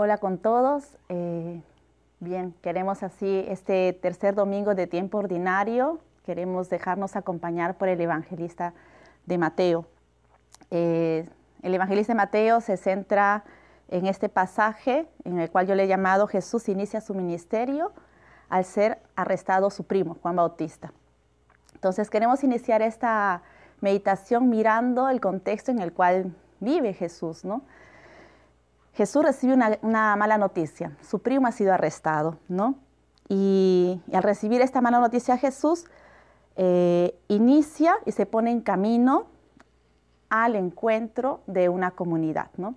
Hola 0.00 0.18
con 0.18 0.38
todos. 0.38 0.96
Eh, 1.08 1.60
bien, 2.20 2.54
queremos 2.62 3.02
así 3.02 3.44
este 3.48 3.92
tercer 3.92 4.36
domingo 4.36 4.76
de 4.76 4.86
tiempo 4.86 5.18
ordinario, 5.18 5.98
queremos 6.24 6.70
dejarnos 6.70 7.16
acompañar 7.16 7.76
por 7.78 7.88
el 7.88 8.00
evangelista 8.00 8.74
de 9.26 9.38
Mateo. 9.38 9.86
Eh, 10.70 11.28
el 11.62 11.74
evangelista 11.74 12.12
de 12.12 12.16
Mateo 12.16 12.60
se 12.60 12.76
centra 12.76 13.42
en 13.88 14.06
este 14.06 14.28
pasaje 14.28 15.08
en 15.24 15.40
el 15.40 15.50
cual 15.50 15.66
yo 15.66 15.74
le 15.74 15.82
he 15.82 15.88
llamado 15.88 16.28
Jesús 16.28 16.68
inicia 16.68 17.00
su 17.00 17.12
ministerio 17.12 17.90
al 18.48 18.64
ser 18.64 19.00
arrestado 19.16 19.68
su 19.68 19.82
primo, 19.82 20.16
Juan 20.22 20.36
Bautista. 20.36 20.92
Entonces 21.74 22.08
queremos 22.08 22.44
iniciar 22.44 22.82
esta 22.82 23.42
meditación 23.80 24.48
mirando 24.48 25.08
el 25.08 25.20
contexto 25.20 25.72
en 25.72 25.80
el 25.80 25.92
cual 25.92 26.36
vive 26.60 26.94
Jesús, 26.94 27.44
¿no? 27.44 27.62
Jesús 28.98 29.22
recibe 29.22 29.56
una, 29.82 30.16
mala 30.16 30.38
noticia, 30.38 30.96
su 31.08 31.20
primo 31.20 31.46
ha 31.46 31.52
sido 31.52 31.72
arrestado, 31.72 32.36
¿no? 32.48 32.74
Y, 33.28 34.02
al 34.12 34.24
recibir 34.24 34.60
esta 34.60 34.80
mala 34.80 34.98
noticia 34.98 35.38
Jesús 35.38 35.84
eh, 36.56 37.16
inicia 37.28 37.94
y 38.06 38.10
se 38.10 38.26
pone 38.26 38.50
en 38.50 38.60
camino 38.60 39.26
al 40.30 40.56
encuentro 40.56 41.42
de 41.46 41.68
una 41.68 41.92
comunidad, 41.92 42.50
¿no? 42.56 42.74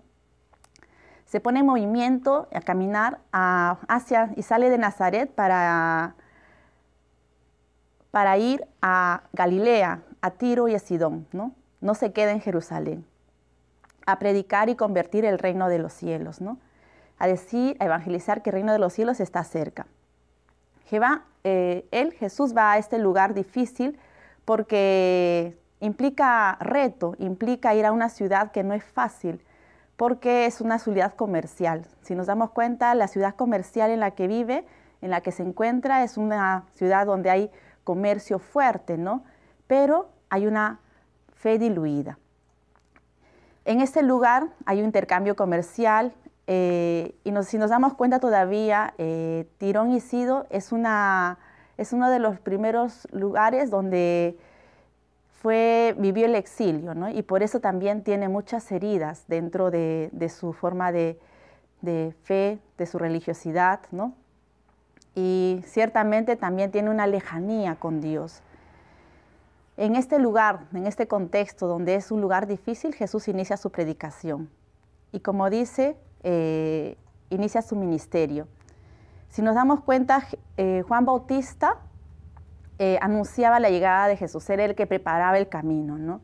Se 1.26 1.39
pone 1.39 1.62
en 1.62 1.65
movimiento 1.65 2.48
a 2.53 2.62
caminar 2.62 3.21
hacia 3.31 4.31
y 4.35 4.43
sale 4.43 4.70
de 4.70 4.77
Nazaret 4.77 5.34
para, 5.34 6.13
para 8.12 8.38
ir 8.38 8.67
a 8.84 9.23
Galilea, 9.34 10.03
a 10.21 10.29
Tiro 10.29 10.67
y 10.67 10.76
a 10.76 10.79
Sidón, 10.79 11.26
¿no? 11.31 11.55
No 11.79 11.95
se 11.95 12.13
queda 12.13 12.29
en 12.29 12.41
Jerusalén 12.41 13.10
a 14.05 14.19
predicar 14.19 14.69
y 14.69 14.75
convertir 14.75 15.26
el 15.26 15.39
reino 15.39 15.70
de 15.70 15.79
los 15.79 15.93
cielos, 15.93 16.41
¿no? 16.41 16.57
A 17.17 17.27
decir, 17.27 17.77
a 17.79 17.85
evangelizar 17.85 18.41
que 18.41 18.49
el 18.49 18.55
reino 18.55 18.73
de 18.73 18.79
los 18.79 18.93
cielos 18.93 19.20
está 19.20 19.43
cerca. 19.43 19.87
Jehová, 20.85 21.23
eh, 21.43 21.87
él, 21.91 22.13
Jesús, 22.13 22.55
va 22.55 22.73
a 22.73 22.77
este 22.77 22.98
lugar 22.98 23.34
difícil 23.34 23.98
porque 24.45 25.57
implica 25.79 26.57
reto, 26.59 27.15
implica 27.17 27.73
ir 27.76 27.85
a 27.85 27.91
una 27.91 28.09
ciudad 28.09 28.51
que 28.51 28.63
no 28.63 28.73
es 28.73 28.84
fácil, 28.84 29.43
porque 29.98 30.45
es 30.45 30.61
una 30.61 30.79
ciudad 30.79 31.13
comercial. 31.13 31.85
Si 32.01 32.15
nos 32.15 32.27
damos 32.27 32.51
cuenta, 32.51 32.95
la 32.95 33.07
ciudad 33.07 33.35
comercial 33.35 33.91
en 33.91 33.99
la 33.99 34.11
que 34.11 34.27
vive, 34.27 34.65
en 35.01 35.09
la 35.09 35.21
que 35.21 35.31
se 35.31 35.43
encuentra, 35.43 36.04
es 36.04 36.17
una 36.17 36.65
ciudad 36.73 37.05
donde 37.05 37.29
hay 37.29 37.51
comercio 37.83 38.39
fuerte, 38.39 38.98
¿no? 38.98 39.23
Pero 39.67 40.09
hay 40.29 40.48
una 40.48 40.79
fe 41.33 41.57
diluida. 41.57 42.17
En 43.65 43.79
este 43.81 44.01
lugar 44.01 44.48
hay 44.65 44.79
un 44.79 44.85
intercambio 44.85 45.35
comercial 45.35 46.13
eh, 46.48 47.15
y 47.23 47.31
si 47.43 47.57
nos 47.57 47.70
damos 47.70 47.93
cuenta 47.93 48.20
todavía, 48.20 48.93
eh, 48.98 49.48
Tirón 49.57 49.91
y 49.91 49.99
Sido 49.99 50.48
es, 50.49 50.71
una, 50.71 51.37
es 51.77 51.93
uno 51.93 52.09
de 52.09 52.20
los 52.20 52.39
primeros 52.39 53.07
lugares 53.12 53.70
donde 53.70 54.37
fue, 55.41 55.95
vivió 55.98 56.26
el 56.26 56.35
exilio, 56.35 56.93
¿no? 56.93 57.09
y 57.09 57.21
por 57.21 57.43
eso 57.43 57.59
también 57.59 58.04
tiene 58.04 58.29
muchas 58.29 58.71
heridas 58.71 59.26
dentro 59.27 59.71
de, 59.71 60.09
su 60.35 60.54
forma 60.54 60.91
de, 60.91 61.20
de, 61.82 62.13
fe, 62.23 62.59
de 62.77 62.85
su 62.85 62.98
religiosidad, 62.98 63.79
¿no? 63.91 64.13
y 65.16 65.62
ciertamente 65.66 66.35
también 66.35 66.72
tiene 66.72 66.89
una 66.89 67.07
lejanía 67.07 67.75
con 67.75 68.01
Dios. 68.01 68.41
En 69.81 69.96
este 69.96 70.19
lugar, 70.19 70.68
en 70.75 70.85
este 70.85 71.07
contexto 71.07 71.66
donde 71.66 71.96
es 71.96 72.12
un 72.12 72.22
lugar 72.22 72.46
difícil, 72.46 72.94
Jesús 72.94 73.28
inicia 73.28 73.57
su 73.57 73.72
predicación. 73.72 74.47
Y 75.12 75.22
como 75.22 75.50
dice, 75.50 75.97
eh, 76.22 77.00
inicia 77.31 77.63
su 77.63 77.75
ministerio. 77.75 78.47
Si 79.29 79.41
nos 79.41 79.55
damos 79.55 79.81
cuenta, 79.81 80.28
eh, 80.57 80.83
Juan 80.88 81.05
Bautista 81.05 81.79
eh, 82.78 83.00
anunciaba 83.01 83.59
la 83.59 83.72
llegada 83.72 84.07
de 84.07 84.17
Jesús, 84.17 84.47
era 84.51 84.66
el 84.66 84.75
que 84.75 84.85
preparaba 84.85 85.39
el 85.39 85.50
camino, 85.50 85.97
¿no? 85.97 86.22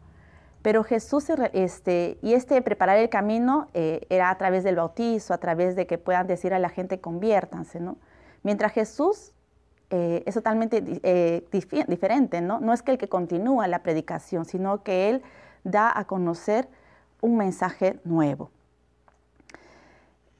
Pero 0.61 0.83
Jesús, 0.83 1.25
este, 1.53 2.19
y 2.21 2.35
este 2.35 2.61
preparar 2.61 2.99
el 2.99 3.09
camino 3.09 3.69
era 3.73 4.29
a 4.29 4.37
través 4.37 4.65
del 4.65 4.75
bautizo, 4.75 5.33
a 5.33 5.39
través 5.39 5.75
de 5.75 5.87
que 5.87 5.97
puedan 5.97 6.27
decir 6.27 6.53
a 6.53 6.59
la 6.59 6.69
gente 6.69 7.01
conviértanse, 7.01 7.79
¿no? 7.79 7.97
Mientras 8.43 8.71
Jesús 8.73 9.33
eh, 9.89 10.23
es 10.25 10.33
totalmente 10.33 10.83
eh, 11.03 11.47
diferente, 11.87 12.41
¿no? 12.41 12.59
No 12.59 12.73
es 12.73 12.81
que 12.81 12.91
el 12.91 12.97
que 12.97 13.07
continúa 13.07 13.67
la 13.69 13.83
predicación, 13.83 14.43
sino 14.43 14.83
que 14.83 15.09
él 15.09 15.21
da 15.63 15.97
a 15.97 16.03
conocer 16.05 16.67
un 17.21 17.37
mensaje 17.37 17.99
nuevo. 18.03 18.51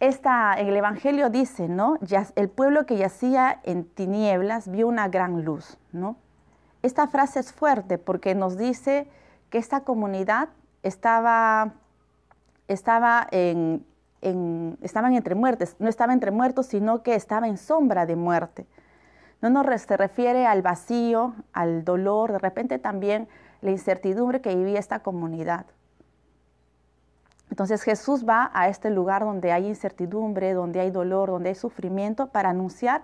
Esta, 0.02 0.54
el 0.56 0.76
Evangelio 0.76 1.30
dice, 1.30 1.70
¿no? 1.70 1.98
El 2.36 2.50
pueblo 2.50 2.86
que 2.86 2.98
yacía 2.98 3.62
en 3.64 3.86
tinieblas 3.86 4.70
vio 4.70 4.88
una 4.88 5.08
gran 5.08 5.46
luz, 5.46 5.78
¿no? 5.94 6.18
Esta 6.84 7.08
frase 7.08 7.40
es 7.40 7.54
fuerte 7.54 7.98
porque 7.98 8.36
nos 8.36 8.58
dice 8.58 9.08
que 9.50 9.60
esta 9.60 9.82
comunidad 9.82 10.50
estaba, 10.84 11.74
estaba 12.68 13.28
en, 13.32 13.86
estaban 14.82 15.16
entre 15.16 15.36
muertes, 15.36 15.78
no 15.80 15.88
estaba 15.88 16.12
entre 16.12 16.32
muertos, 16.32 16.68
sino 16.68 17.02
que 17.02 17.16
estaba 17.16 17.48
en 17.48 17.58
sombra 17.58 18.06
de 18.06 18.18
muerte 18.18 18.68
no 19.42 19.50
nos 19.50 19.82
se 19.82 19.98
refiere 19.98 20.46
al 20.46 20.62
vacío, 20.62 21.34
al 21.54 21.84
dolor, 21.86 22.32
de 22.32 22.40
repente 22.40 22.80
también 22.80 23.28
la 23.62 23.72
incertidumbre 23.72 24.42
que 24.42 24.56
vivía 24.56 24.80
esta 24.80 25.00
comunidad. 25.00 25.66
Entonces 27.50 27.82
Jesús 27.84 28.28
va 28.28 28.52
a 28.54 28.68
este 28.68 28.90
lugar 28.90 29.24
donde 29.24 29.52
hay 29.52 29.68
incertidumbre, 29.68 30.54
donde 30.54 30.80
hay 30.80 30.92
dolor, 30.92 31.30
donde 31.30 31.50
hay 31.50 31.56
sufrimiento, 31.56 32.28
para 32.28 32.50
anunciar 32.50 33.04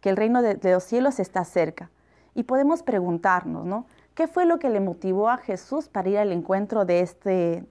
que 0.00 0.10
el 0.10 0.16
reino 0.16 0.42
de, 0.42 0.58
los 0.70 0.84
cielos 0.84 1.18
está 1.18 1.44
cerca. 1.44 1.90
Y 2.34 2.44
podemos 2.44 2.82
preguntarnos, 2.82 3.66
¿no? 3.66 3.86
¿Qué 4.14 4.28
fue 4.28 4.44
lo 4.44 4.58
que 4.58 4.70
le 4.70 4.80
motivó 4.80 5.28
a 5.28 5.38
Jesús 5.38 5.88
para 5.88 6.08
ir 6.08 6.18
al 6.18 6.32
encuentro 6.32 6.84
de, 6.84 7.00
este, 7.00 7.64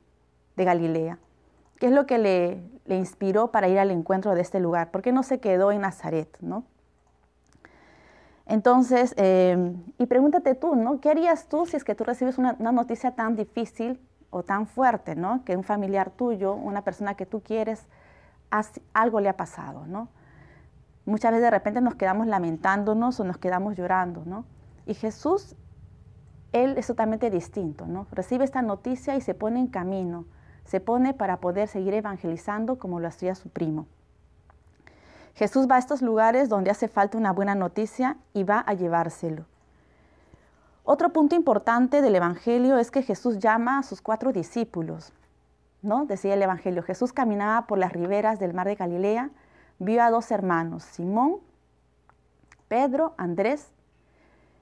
de 0.56 0.66
Galilea? 0.66 1.20
¿Qué 1.78 1.88
es 1.88 1.92
lo 1.92 2.06
que 2.06 2.18
le, 2.18 2.62
le 2.86 2.98
inspiró 2.98 3.52
para 3.52 3.68
ir 3.68 3.80
al 3.80 3.92
encuentro 3.92 4.36
de 4.36 4.42
este 4.42 4.60
lugar? 4.60 4.92
¿Por 4.92 5.02
qué 5.02 5.12
no 5.12 5.24
se 5.24 5.40
quedó 5.40 5.72
en 5.72 5.82
Nazaret, 5.82 6.38
¿no? 6.42 6.66
Entonces, 8.50 9.14
em, 9.16 9.84
y 10.00 10.08
pregúntate 10.08 10.56
tú, 10.56 10.76
¿no? 10.76 11.00
¿Qué 11.00 11.12
harías 11.12 11.48
tú 11.48 11.68
si 11.68 11.78
es 11.78 11.84
que 11.84 11.94
tú 11.94 12.04
recibes 12.04 12.40
una, 12.40 12.54
noticia 12.54 13.12
tan 13.12 13.36
difícil 13.36 14.02
o 14.32 14.42
tan 14.42 14.66
fuerte, 14.66 15.16
¿no? 15.16 15.46
Que 15.46 15.56
un 15.56 15.64
familiar 15.64 16.10
tuyo, 16.10 16.56
una 16.56 16.84
persona 16.84 17.14
que 17.14 17.28
tú 17.28 17.42
quieres, 17.42 17.86
algo 18.94 19.20
le 19.20 19.30
ha 19.30 19.38
pasado, 19.38 19.86
¿no? 19.86 20.10
Muchas 21.06 21.32
veces 21.32 21.44
de 21.44 21.52
repente 21.52 21.80
nos 21.80 21.94
quedamos 21.94 22.26
lamentándonos 22.26 23.20
o 23.20 23.24
nos 23.24 23.38
quedamos 23.38 23.76
llorando, 23.78 24.24
¿no? 24.26 24.46
Y 24.88 24.96
Jesús, 24.96 25.56
Él 26.52 26.76
es 26.80 26.88
totalmente 26.88 27.30
distinto, 27.30 27.86
¿no? 27.86 28.08
Recibe 28.12 28.46
esta 28.46 28.64
noticia 28.64 29.16
y 29.16 29.22
se 29.22 29.36
pone 29.36 29.60
en 29.60 29.68
camino, 29.68 30.26
se 30.64 30.80
pone 30.80 31.14
para 31.14 31.40
poder 31.40 31.68
seguir 31.68 31.94
evangelizando 31.94 32.80
como 32.80 33.00
lo 33.00 33.10
hacía 33.10 33.36
su 33.36 33.50
primo. 33.50 33.86
Jesús 35.40 35.70
va 35.72 35.78
a 35.78 35.80
estos 35.80 36.02
lugares 36.02 36.50
donde 36.50 36.70
hace 36.70 36.90
falta 36.90 37.18
una 37.18 37.32
buena 37.32 37.56
noticia 37.56 38.18
y 38.34 38.44
va 38.44 38.60
a 38.60 38.74
llevárselo. 38.74 39.46
Otro 40.84 41.14
punto 41.14 41.34
importante 41.34 42.02
del 42.02 42.14
Evangelio 42.14 42.78
es 42.78 42.92
que 42.92 43.04
Jesús 43.04 43.40
llama 43.40 43.80
a 43.80 43.84
sus 43.84 44.02
cuatro 44.02 44.34
discípulos. 44.34 45.14
¿no? 45.82 46.06
Decía 46.06 46.34
el 46.34 46.42
Evangelio, 46.42 46.84
Jesús 46.84 47.14
caminaba 47.14 47.68
por 47.68 47.78
las 47.78 47.94
riberas 47.94 48.38
del 48.38 48.54
mar 48.54 48.68
de 48.68 48.76
Galilea, 48.76 49.30
vio 49.78 50.04
a 50.04 50.12
dos 50.12 50.30
hermanos, 50.30 50.84
Simón, 50.84 51.38
Pedro, 52.68 53.14
Andrés, 53.16 53.70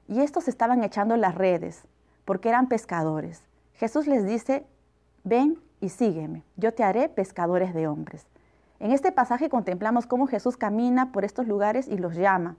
y 0.07 0.21
estos 0.21 0.47
estaban 0.47 0.83
echando 0.83 1.17
las 1.17 1.33
redes 1.33 1.85
porque 2.23 2.49
eran 2.49 2.67
pescadores. 2.67 3.41
Jesús 3.73 4.05
les 4.05 4.27
dice, 4.27 4.63
ven 5.23 5.59
y 5.81 5.89
sígueme, 5.89 6.43
yo 6.55 6.71
te 6.71 6.83
haré 6.83 7.09
pescadores 7.09 7.73
de 7.73 7.87
hombres. 7.87 8.27
En 8.79 8.91
este 8.91 9.11
pasaje 9.11 9.49
contemplamos 9.49 10.05
cómo 10.05 10.27
Jesús 10.27 10.57
camina 10.57 11.11
por 11.11 11.25
estos 11.25 11.47
lugares 11.47 11.87
y 11.87 11.97
los 11.97 12.15
llama. 12.15 12.55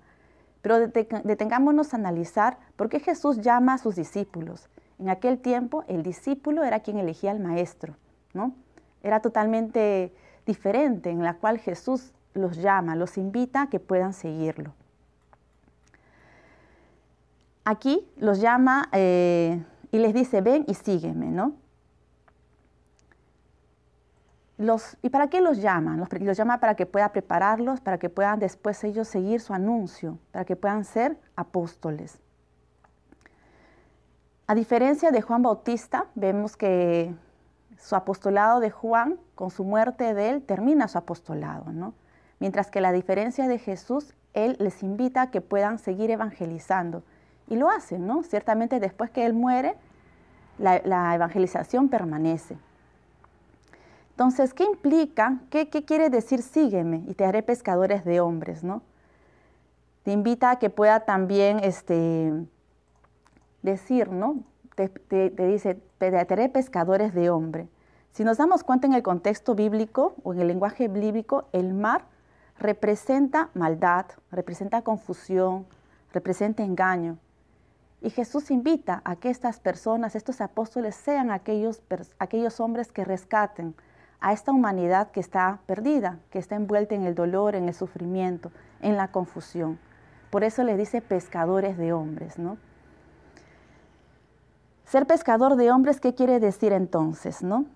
Pero 0.62 0.79
detengámonos 0.88 1.94
a 1.94 1.97
analizar 1.97 2.59
por 2.76 2.88
qué 2.88 3.00
Jesús 3.00 3.41
llama 3.41 3.75
a 3.75 3.79
sus 3.79 3.94
discípulos. 3.94 4.69
En 4.99 5.09
aquel 5.09 5.38
tiempo 5.38 5.85
el 5.87 6.03
discípulo 6.03 6.65
era 6.65 6.81
quien 6.81 6.99
elegía 6.99 7.31
al 7.31 7.38
maestro, 7.38 7.94
¿no? 8.35 8.53
Era 9.03 9.20
totalmente 9.20 10.12
diferente 10.44 11.11
en 11.11 11.23
la 11.23 11.35
cual 11.35 11.59
Jesús 11.59 12.12
los 12.35 12.56
llama, 12.56 12.97
los 12.97 13.17
invita 13.17 13.62
a 13.62 13.67
que 13.69 13.79
puedan 13.79 14.12
seguirlo. 14.12 14.75
Aquí 17.64 18.09
los 18.17 18.41
llama 18.41 18.88
eh, 18.93 19.62
y 19.93 19.99
les 19.99 20.14
dice, 20.14 20.41
ven 20.41 20.64
y 20.67 20.75
sígueme, 20.75 21.31
¿no? 21.31 21.53
¿Y 25.03 25.11
para 25.11 25.29
qué 25.29 25.41
los 25.41 25.63
llaman? 25.63 25.99
Los, 25.99 26.09
los 26.13 26.37
llama 26.37 26.59
para 26.59 26.75
que 26.75 26.85
pueda 26.85 27.11
prepararlos, 27.11 27.81
para 27.81 27.99
que 27.99 28.09
puedan 28.09 28.41
después 28.41 28.83
ellos 28.85 29.07
seguir 29.07 29.41
su 29.41 29.55
anuncio, 29.55 30.19
para 30.33 30.45
que 30.45 30.57
puedan 30.57 30.85
ser 30.85 31.17
apóstoles. 31.37 32.19
A 34.49 34.55
diferencia 34.55 35.11
de 35.11 35.23
Juan 35.23 35.43
Bautista, 35.43 36.07
vemos 36.15 36.57
que 36.57 37.15
su 37.79 37.95
apostolado 37.95 38.61
de 38.61 38.71
Juan, 38.71 39.19
con 39.35 39.51
su 39.51 39.63
muerte 39.63 40.15
de 40.15 40.31
él, 40.31 40.43
termina 40.43 40.89
su 40.89 40.99
apostolado, 40.99 41.71
¿no? 41.73 41.95
Mientras 42.41 42.71
que 42.71 42.81
la 42.81 42.93
diferencia 42.93 43.47
de 43.47 43.59
Jesús, 43.59 44.15
él 44.35 44.57
les 44.59 44.83
invita 44.83 45.23
a 45.23 45.31
que 45.31 45.41
puedan 45.41 45.79
seguir 45.79 46.11
evangelizando. 46.11 47.03
Y 47.49 47.57
lo 47.57 47.71
hacen, 47.71 48.07
¿no? 48.07 48.23
Ciertamente 48.23 48.81
después 48.81 49.11
que 49.11 49.25
él 49.27 49.33
muere, 49.33 49.77
la, 50.59 51.15
evangelización 51.15 51.89
permanece. 51.89 52.57
Entonces, 54.19 54.53
¿qué 54.53 54.65
implica? 54.65 55.38
¿Qué, 55.49 55.69
quiere 55.69 56.11
decir 56.11 56.43
sígueme 56.43 57.05
y 57.06 57.15
te 57.15 57.25
haré 57.25 57.44
pescadores 57.44 58.05
de 58.05 58.19
hombres, 58.19 58.65
¿no? 58.65 58.82
Te 60.03 60.11
invita 60.11 60.50
a 60.50 60.59
que 60.59 60.70
pueda 60.70 61.05
también 61.05 61.61
este, 61.61 62.32
decir, 63.62 64.11
¿no? 64.11 64.43
Te, 64.75 64.91
dice, 65.31 65.81
te 65.99 66.06
haré 66.19 66.49
pescadores 66.49 67.15
de 67.15 67.31
hombre. 67.31 67.69
Si 68.11 68.25
nos 68.25 68.38
damos 68.38 68.65
cuenta 68.65 68.88
en 68.88 68.94
el 68.94 69.05
contexto 69.05 69.55
bíblico 69.55 70.17
o 70.25 70.35
en 70.35 70.41
el 70.41 70.49
lenguaje 70.49 70.88
bíblico, 70.88 71.47
el 71.53 71.73
mar 71.73 72.06
representa 72.59 73.50
maldad, 73.55 74.06
representa 74.32 74.82
confusión, 74.82 75.64
representa 76.12 76.64
engaño. 76.64 77.19
Y 78.00 78.11
Jesús 78.11 78.50
invita 78.50 79.00
a 79.05 79.14
que 79.14 79.31
estas 79.31 79.61
personas, 79.61 80.17
estos 80.17 80.41
apóstoles, 80.41 80.97
sean 80.97 81.31
aquellos, 81.31 81.82
aquellos 82.19 82.59
hombres 82.59 82.91
que 82.91 83.05
rescaten 83.05 83.76
a 84.20 84.32
esta 84.32 84.53
humanidad 84.53 85.11
que 85.11 85.20
está 85.20 85.61
perdida, 85.67 86.19
que 86.31 86.38
está 86.38 86.56
envuelta 86.56 86.94
en 86.94 87.05
el 87.05 87.15
dolor, 87.15 87.55
en 87.55 87.69
el 87.69 87.75
sufrimiento, 87.75 88.50
en 88.81 88.97
la 88.97 89.09
confusión. 89.12 89.79
Por 90.31 90.44
eso 90.44 90.65
le 90.65 90.76
dice 90.76 91.00
pescadores 91.00 91.79
de 91.79 91.93
hombres, 91.93 92.38
¿no? 92.38 92.59
Ser 94.85 95.06
pescador 95.06 95.56
de 95.56 95.70
hombres, 95.70 96.00
¿qué 96.00 96.15
quiere 96.15 96.41
decir 96.41 96.73
entonces, 96.73 97.43
no? 97.43 97.67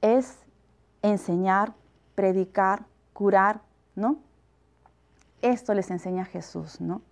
Es 0.00 0.38
enseñar, 1.02 1.72
predicar, 2.14 2.84
curar, 3.12 3.62
¿no? 3.94 4.18
Esto 5.42 5.74
les 5.74 5.90
enseña 5.90 6.24
Jesús, 6.24 6.80
¿no? 6.80 7.02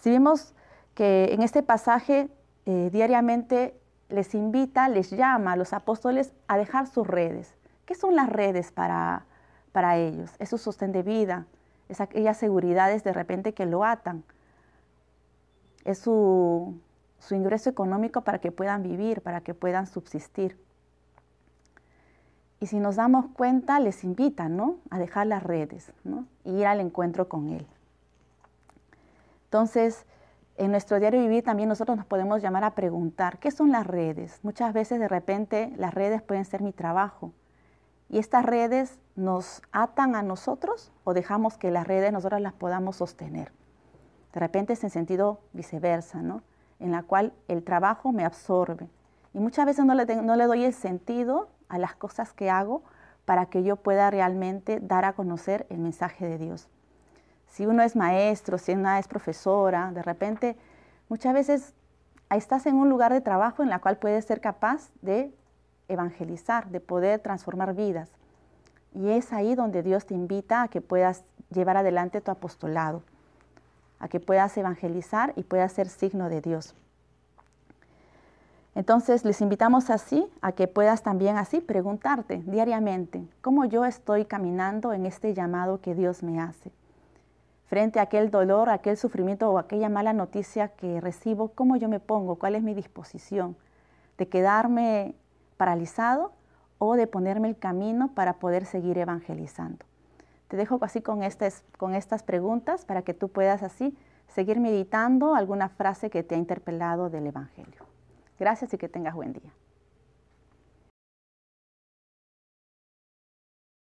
Si 0.00 0.10
vemos 0.10 0.54
que 0.94 1.32
en 1.32 1.42
este 1.42 1.62
pasaje 1.62 2.28
eh, 2.66 2.88
diariamente 2.92 3.78
les 4.14 4.34
invita, 4.34 4.88
les 4.88 5.10
llama 5.10 5.52
a 5.52 5.56
los 5.56 5.72
apóstoles 5.72 6.32
a 6.48 6.56
dejar 6.56 6.86
sus 6.86 7.06
redes. 7.06 7.54
¿Qué 7.84 7.94
son 7.94 8.16
las 8.16 8.28
redes 8.28 8.72
para, 8.72 9.26
para 9.72 9.96
ellos? 9.96 10.30
Es 10.38 10.48
su 10.48 10.58
sostén 10.58 10.92
de 10.92 11.02
vida, 11.02 11.46
es 11.88 12.00
aquellas 12.00 12.36
seguridades 12.36 13.04
de 13.04 13.12
repente 13.12 13.52
que 13.52 13.66
lo 13.66 13.84
atan, 13.84 14.24
es 15.84 15.98
su, 15.98 16.80
ingreso 17.30 17.70
económico 17.70 18.22
para 18.22 18.38
que 18.38 18.52
puedan 18.52 18.82
vivir, 18.82 19.20
para 19.20 19.40
que 19.40 19.54
puedan 19.54 19.86
subsistir. 19.86 20.58
Y 22.60 22.66
si 22.66 22.78
nos 22.80 22.96
damos 22.96 23.26
cuenta, 23.34 23.80
les 23.80 24.04
invita 24.04 24.48
¿no? 24.48 24.76
a 24.90 24.98
dejar 24.98 25.26
las 25.26 25.42
redes 25.42 25.92
y 26.44 26.52
ir 26.52 26.66
al 26.66 26.80
encuentro 26.80 27.28
con 27.28 27.50
Él. 27.50 27.66
Entonces, 29.44 30.06
en 30.56 30.70
nuestro 30.70 31.00
diario 31.00 31.20
vivir 31.20 31.42
también 31.42 31.68
nosotros 31.68 31.96
nos 31.96 32.06
podemos 32.06 32.40
llamar 32.40 32.62
a 32.62 32.74
preguntar, 32.74 33.38
¿qué 33.38 33.50
son 33.50 33.72
las 33.72 33.86
redes? 33.86 34.38
Muchas 34.42 34.72
veces 34.72 35.00
de 35.00 35.08
repente 35.08 35.72
las 35.76 35.92
redes 35.92 36.22
pueden 36.22 36.44
ser 36.44 36.62
mi 36.62 36.72
trabajo. 36.72 37.32
¿Y 38.08 38.18
estas 38.18 38.44
redes 38.44 39.00
nos 39.16 39.62
atan 39.72 40.14
a 40.14 40.22
nosotros 40.22 40.92
o 41.02 41.14
dejamos 41.14 41.58
que 41.58 41.72
las 41.72 41.86
redes 41.86 42.12
nosotros 42.12 42.40
las 42.40 42.52
podamos 42.52 42.96
sostener? 42.96 43.50
De 44.32 44.40
repente 44.40 44.74
es 44.74 44.84
en 44.84 44.90
sentido 44.90 45.40
viceversa, 45.52 46.22
¿no? 46.22 46.42
En 46.78 46.92
la 46.92 47.02
cual 47.02 47.32
el 47.48 47.64
trabajo 47.64 48.12
me 48.12 48.24
absorbe. 48.24 48.88
Y 49.32 49.40
muchas 49.40 49.66
veces 49.66 49.84
no 49.84 49.94
le, 49.94 50.06
no 50.22 50.36
le 50.36 50.44
doy 50.44 50.64
el 50.64 50.74
sentido 50.74 51.48
a 51.68 51.78
las 51.78 51.96
cosas 51.96 52.32
que 52.32 52.50
hago 52.50 52.84
para 53.24 53.46
que 53.46 53.64
yo 53.64 53.76
pueda 53.76 54.08
realmente 54.10 54.78
dar 54.80 55.04
a 55.04 55.14
conocer 55.14 55.66
el 55.70 55.78
mensaje 55.78 56.26
de 56.26 56.38
Dios 56.38 56.68
si 57.54 57.66
uno 57.66 57.84
es 57.84 57.94
maestro, 57.94 58.58
si 58.58 58.72
una 58.72 58.98
es 58.98 59.06
profesora, 59.06 59.92
de 59.92 60.02
repente 60.02 60.56
muchas 61.08 61.32
veces 61.32 61.72
estás 62.30 62.66
en 62.66 62.74
un 62.74 62.88
lugar 62.88 63.12
de 63.12 63.20
trabajo 63.20 63.62
en 63.62 63.70
la 63.70 63.78
cual 63.78 63.96
puedes 63.96 64.24
ser 64.24 64.40
capaz 64.40 64.90
de 65.02 65.32
evangelizar, 65.86 66.68
de 66.70 66.80
poder 66.80 67.20
transformar 67.20 67.74
vidas. 67.74 68.10
Y 68.92 69.10
es 69.10 69.32
ahí 69.32 69.54
donde 69.54 69.84
Dios 69.84 70.04
te 70.04 70.14
invita 70.14 70.62
a 70.62 70.68
que 70.68 70.80
puedas 70.80 71.22
llevar 71.50 71.76
adelante 71.76 72.20
tu 72.20 72.32
apostolado, 72.32 73.04
a 74.00 74.08
que 74.08 74.18
puedas 74.18 74.56
evangelizar 74.56 75.32
y 75.36 75.44
puedas 75.44 75.72
ser 75.72 75.88
signo 75.88 76.28
de 76.28 76.40
Dios. 76.40 76.74
Entonces 78.74 79.24
les 79.24 79.40
invitamos 79.40 79.90
así 79.90 80.28
a 80.40 80.50
que 80.50 80.66
puedas 80.66 81.04
también 81.04 81.36
así 81.36 81.60
preguntarte 81.60 82.42
diariamente, 82.46 83.28
¿cómo 83.42 83.64
yo 83.64 83.84
estoy 83.84 84.24
caminando 84.24 84.92
en 84.92 85.06
este 85.06 85.34
llamado 85.34 85.80
que 85.80 85.94
Dios 85.94 86.24
me 86.24 86.40
hace? 86.40 86.72
Frente 87.66 87.98
a 87.98 88.02
aquel 88.02 88.30
dolor, 88.30 88.68
aquel 88.68 88.96
sufrimiento 88.96 89.50
o 89.50 89.58
aquella 89.58 89.88
mala 89.88 90.12
noticia 90.12 90.68
que 90.68 91.00
recibo, 91.00 91.48
¿cómo 91.48 91.76
yo 91.76 91.88
me 91.88 92.00
pongo? 92.00 92.36
¿Cuál 92.36 92.54
es 92.54 92.62
mi 92.62 92.74
disposición? 92.74 93.56
¿De 94.18 94.28
quedarme 94.28 95.14
paralizado 95.56 96.32
o 96.78 96.94
de 96.94 97.06
ponerme 97.06 97.48
el 97.48 97.56
camino 97.56 98.14
para 98.14 98.34
poder 98.34 98.66
seguir 98.66 98.98
evangelizando? 98.98 99.84
Te 100.48 100.56
dejo 100.56 100.78
así 100.82 101.00
con 101.00 101.22
estas, 101.22 101.64
con 101.78 101.94
estas 101.94 102.22
preguntas 102.22 102.84
para 102.84 103.02
que 103.02 103.14
tú 103.14 103.28
puedas 103.28 103.62
así 103.62 103.96
seguir 104.28 104.60
meditando 104.60 105.34
alguna 105.34 105.68
frase 105.68 106.10
que 106.10 106.22
te 106.22 106.34
ha 106.34 106.38
interpelado 106.38 107.08
del 107.10 107.26
Evangelio. 107.26 107.86
Gracias 108.38 108.74
y 108.74 108.78
que 108.78 108.88
tengas 108.88 109.14
buen 109.14 109.32
día. 109.32 109.52